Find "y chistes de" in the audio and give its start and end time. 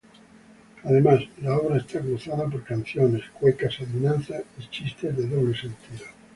4.57-5.27